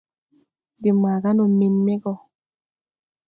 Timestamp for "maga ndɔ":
1.01-1.45